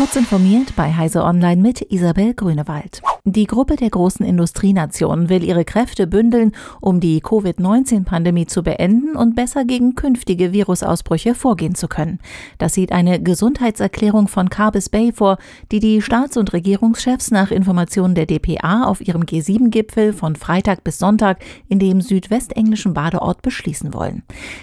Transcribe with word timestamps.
Kurz 0.00 0.16
informiert 0.16 0.76
bei 0.76 0.94
Heise 0.94 1.22
Online 1.24 1.60
mit 1.60 1.92
Isabel 1.92 2.32
Grünewald. 2.32 3.02
Die 3.24 3.46
Gruppe 3.46 3.76
der 3.76 3.90
großen 3.90 4.24
Industrienationen 4.24 5.28
will 5.28 5.44
ihre 5.44 5.66
Kräfte 5.66 6.06
bündeln, 6.06 6.52
um 6.80 7.00
die 7.00 7.20
Covid-19-Pandemie 7.20 8.46
zu 8.46 8.62
beenden 8.62 9.14
und 9.14 9.36
besser 9.36 9.66
gegen 9.66 9.96
künftige 9.96 10.52
Virusausbrüche 10.54 11.34
vorgehen 11.34 11.74
zu 11.74 11.86
können. 11.86 12.18
Das 12.56 12.72
sieht 12.72 12.92
eine 12.92 13.22
Gesundheitserklärung 13.22 14.26
von 14.26 14.48
Carbis 14.48 14.88
Bay 14.88 15.12
vor, 15.12 15.36
die 15.70 15.80
die 15.80 16.00
Staats- 16.00 16.38
und 16.38 16.54
Regierungschefs 16.54 17.30
nach 17.30 17.50
Informationen 17.50 18.14
der 18.14 18.24
DPA 18.24 18.84
auf 18.84 19.02
ihrem 19.06 19.24
G7-Gipfel 19.24 20.14
von 20.14 20.34
Freitag 20.34 20.82
bis 20.82 20.98
Sonntag 20.98 21.40
in 21.68 21.78
dem 21.78 22.00
südwestenglischen 22.00 22.94
Badeort 22.94 23.42
beschließen 23.42 23.92
wollen. 23.92 24.22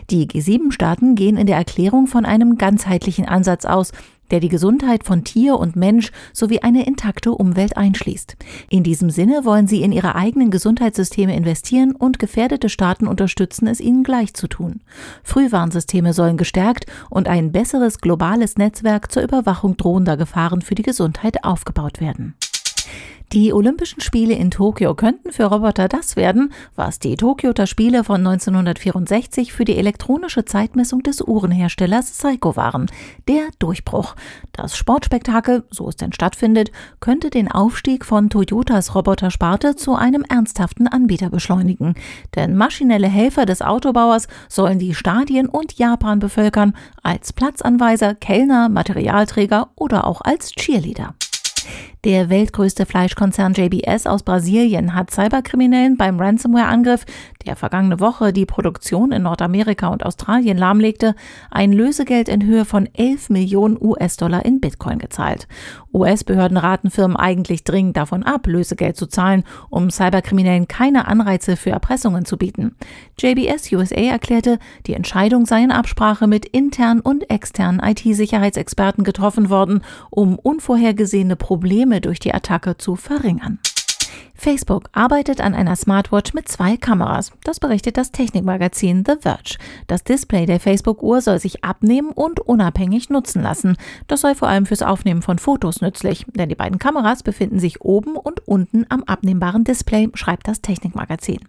Die 0.09 0.25
G7-Staaten 0.27 1.13
gehen 1.13 1.37
in 1.37 1.45
der 1.45 1.57
Erklärung 1.57 2.07
von 2.07 2.25
einem 2.25 2.57
ganzheitlichen 2.57 3.27
Ansatz 3.27 3.65
aus, 3.65 3.91
der 4.31 4.39
die 4.39 4.49
Gesundheit 4.49 5.03
von 5.03 5.23
Tier 5.23 5.57
und 5.57 5.75
Mensch 5.75 6.11
sowie 6.33 6.59
eine 6.59 6.85
intakte 6.85 7.31
Umwelt 7.31 7.77
einschließt. 7.77 8.37
In 8.69 8.83
diesem 8.83 9.09
Sinne 9.09 9.45
wollen 9.45 9.67
sie 9.67 9.81
in 9.81 9.91
ihre 9.91 10.15
eigenen 10.15 10.51
Gesundheitssysteme 10.51 11.35
investieren 11.35 11.95
und 11.95 12.19
gefährdete 12.19 12.69
Staaten 12.69 13.07
unterstützen, 13.07 13.67
es 13.67 13.79
ihnen 13.79 14.03
gleich 14.03 14.33
zu 14.33 14.47
tun. 14.47 14.81
Frühwarnsysteme 15.23 16.13
sollen 16.13 16.37
gestärkt 16.37 16.85
und 17.09 17.27
ein 17.27 17.51
besseres 17.51 17.99
globales 17.99 18.57
Netzwerk 18.57 19.11
zur 19.11 19.23
Überwachung 19.23 19.77
drohender 19.77 20.17
Gefahren 20.17 20.61
für 20.61 20.75
die 20.75 20.83
Gesundheit 20.83 21.43
aufgebaut 21.43 22.01
werden. 22.01 22.35
Die 23.33 23.51
Olympischen 23.51 23.99
Spiele 23.99 24.35
in 24.35 24.51
Tokio 24.51 24.95
könnten 24.95 25.33
für 25.33 25.43
Roboter 25.43 25.89
das 25.89 26.15
werden, 26.15 26.53
was 26.75 26.99
die 26.99 27.17
Tokioter 27.17 27.67
Spiele 27.67 28.05
von 28.05 28.25
1964 28.25 29.51
für 29.51 29.65
die 29.65 29.75
elektronische 29.75 30.45
Zeitmessung 30.45 31.03
des 31.03 31.21
Uhrenherstellers 31.21 32.17
Seiko 32.17 32.55
waren. 32.55 32.89
Der 33.27 33.49
Durchbruch. 33.59 34.15
Das 34.53 34.77
Sportspektakel, 34.77 35.65
so 35.69 35.89
es 35.89 35.97
denn 35.97 36.13
stattfindet, 36.13 36.71
könnte 37.01 37.29
den 37.29 37.51
Aufstieg 37.51 38.05
von 38.05 38.29
Toyotas 38.29 38.95
Robotersparte 38.95 39.75
zu 39.75 39.95
einem 39.95 40.23
ernsthaften 40.23 40.87
Anbieter 40.87 41.29
beschleunigen. 41.29 41.95
Denn 42.33 42.55
maschinelle 42.55 43.09
Helfer 43.09 43.45
des 43.45 43.61
Autobauers 43.61 44.29
sollen 44.47 44.79
die 44.79 44.95
Stadien 44.95 45.49
und 45.49 45.77
Japan 45.77 46.19
bevölkern, 46.19 46.73
als 47.03 47.33
Platzanweiser, 47.33 48.15
Kellner, 48.15 48.69
Materialträger 48.69 49.67
oder 49.75 50.07
auch 50.07 50.21
als 50.21 50.51
Cheerleader. 50.53 51.13
Der 52.03 52.29
weltgrößte 52.29 52.85
Fleischkonzern 52.85 53.53
JBS 53.53 54.05
aus 54.05 54.23
Brasilien 54.23 54.93
hat 54.93 55.11
Cyberkriminellen 55.11 55.97
beim 55.97 56.19
Ransomware-Angriff, 56.19 57.05
der 57.47 57.55
vergangene 57.55 57.99
Woche 57.99 58.33
die 58.33 58.45
Produktion 58.45 59.11
in 59.11 59.23
Nordamerika 59.23 59.87
und 59.87 60.05
Australien 60.05 60.57
lahmlegte, 60.57 61.15
ein 61.49 61.71
Lösegeld 61.71 62.29
in 62.29 62.45
Höhe 62.45 62.65
von 62.65 62.87
11 62.93 63.29
Millionen 63.29 63.77
US-Dollar 63.81 64.45
in 64.45 64.61
Bitcoin 64.61 64.99
gezahlt. 64.99 65.47
US-Behörden 65.93 66.57
raten 66.57 66.91
Firmen 66.91 67.17
eigentlich 67.17 67.63
dringend 67.63 67.97
davon 67.97 68.23
ab, 68.23 68.45
Lösegeld 68.45 68.97
zu 68.97 69.07
zahlen, 69.07 69.43
um 69.69 69.89
Cyberkriminellen 69.89 70.67
keine 70.67 71.07
Anreize 71.07 71.55
für 71.55 71.71
Erpressungen 71.71 72.25
zu 72.25 72.37
bieten. 72.37 72.75
JBS 73.17 73.71
USA 73.71 73.95
erklärte, 73.95 74.59
die 74.85 74.93
Entscheidung 74.93 75.45
sei 75.45 75.63
in 75.63 75.71
Absprache 75.71 76.27
mit 76.27 76.45
internen 76.45 76.99
und 76.99 77.29
externen 77.29 77.79
IT-Sicherheitsexperten 77.79 79.03
getroffen 79.03 79.49
worden, 79.49 79.81
um 80.09 80.37
unvorhergesehene 80.37 81.35
Probleme 81.35 82.01
durch 82.01 82.19
die 82.19 82.33
Attacke 82.33 82.77
zu 82.77 82.95
verringern. 82.95 83.59
Facebook 84.37 84.89
arbeitet 84.93 85.41
an 85.41 85.55
einer 85.55 85.75
Smartwatch 85.75 86.33
mit 86.35 86.47
zwei 86.47 86.77
Kameras. 86.77 87.31
Das 87.43 87.59
berichtet 87.59 87.97
das 87.97 88.11
Technikmagazin 88.11 89.03
The 89.05 89.15
Verge. 89.19 89.57
Das 89.87 90.03
Display 90.03 90.45
der 90.45 90.59
Facebook-Uhr 90.59 91.21
soll 91.21 91.39
sich 91.39 91.63
abnehmen 91.63 92.11
und 92.11 92.39
unabhängig 92.39 93.09
nutzen 93.09 93.41
lassen. 93.41 93.77
Das 94.07 94.21
sei 94.21 94.35
vor 94.35 94.47
allem 94.47 94.67
fürs 94.67 94.83
Aufnehmen 94.83 95.23
von 95.23 95.39
Fotos 95.39 95.81
nützlich, 95.81 96.25
denn 96.35 96.49
die 96.49 96.55
beiden 96.55 96.77
Kameras 96.77 97.23
befinden 97.23 97.59
sich 97.59 97.81
oben 97.81 98.15
und 98.15 98.47
unten 98.47 98.85
am 98.89 99.03
abnehmbaren 99.03 99.63
Display, 99.63 100.09
schreibt 100.13 100.47
das 100.47 100.61
Technikmagazin. 100.61 101.39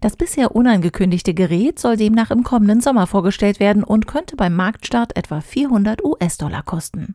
Das 0.00 0.16
bisher 0.16 0.56
unangekündigte 0.56 1.34
Gerät 1.34 1.78
soll 1.78 1.98
demnach 1.98 2.30
im 2.30 2.42
kommenden 2.42 2.80
Sommer 2.80 3.06
vorgestellt 3.06 3.60
werden 3.60 3.84
und 3.84 4.06
könnte 4.06 4.36
beim 4.36 4.56
Marktstart 4.56 5.16
etwa 5.16 5.42
400 5.42 6.02
US-Dollar 6.02 6.62
kosten. 6.62 7.14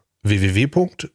www.bdbos.de 0.23 1.11